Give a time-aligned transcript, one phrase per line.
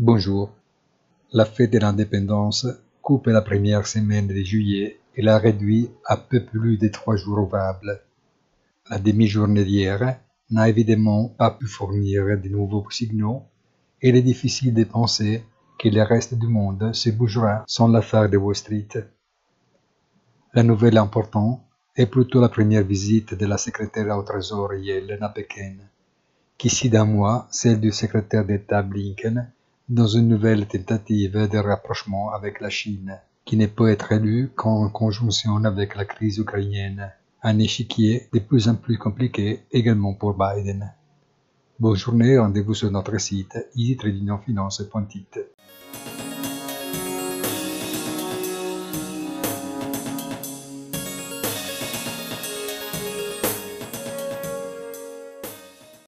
[0.00, 0.52] Bonjour.
[1.32, 2.68] La fête de l'indépendance
[3.02, 7.40] coupe la première semaine de juillet et la réduit à peu plus de trois jours
[7.40, 8.00] ouvrables.
[8.90, 10.20] La demi-journée d'hier
[10.50, 13.42] n'a évidemment pas pu fournir de nouveaux signaux
[14.00, 15.42] et il est difficile de penser
[15.80, 19.04] que le reste du monde se bougera sans l'affaire de Wall Street.
[20.54, 21.60] La nouvelle importante
[21.96, 25.74] est plutôt la première visite de la secrétaire au Trésor Yellen à Pékin,
[26.56, 29.50] qui suit d'un mois celle du secrétaire d'État Blinken
[29.88, 34.90] dans une nouvelle tentative de rapprochement avec la Chine, qui ne peut être élue qu'en
[34.90, 37.10] conjonction avec la crise ukrainienne,
[37.42, 40.92] un échiquier de plus en plus compliqué également pour Biden.
[41.80, 45.38] Bonne journée, rendez-vous sur notre site easytradingfinance.it.